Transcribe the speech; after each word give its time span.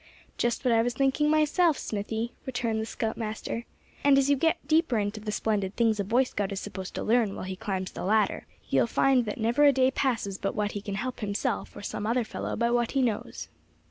"Just 0.39 0.65
what 0.65 0.71
I 0.71 0.81
was 0.81 0.95
thinking 0.95 1.29
myself, 1.29 1.77
Smithy," 1.77 2.33
returned 2.47 2.81
the 2.81 2.87
scout 2.87 3.17
master. 3.17 3.65
"And 4.03 4.17
as 4.17 4.31
you 4.31 4.35
get 4.35 4.67
deeper 4.67 4.97
into 4.97 5.19
the 5.19 5.31
splendid 5.31 5.75
things 5.75 5.99
a 5.99 6.03
Boy 6.03 6.23
Scout 6.23 6.51
is 6.51 6.59
supposed 6.59 6.95
to 6.95 7.03
learn, 7.03 7.35
while 7.35 7.43
he 7.45 7.55
climbs 7.55 7.91
the 7.91 8.03
ladder, 8.03 8.47
you'll 8.67 8.87
find 8.87 9.25
that 9.25 9.37
never 9.39 9.63
a 9.63 9.71
day 9.71 9.91
passes 9.91 10.39
but 10.39 10.55
what 10.55 10.71
he 10.71 10.81
can 10.81 10.95
help 10.95 11.19
himself, 11.19 11.75
or 11.75 11.83
some 11.83 12.07
other 12.07 12.23
fellow, 12.23 12.55
by 12.55 12.71
what 12.71 12.93
he 12.93 13.03
knows." 13.03 13.47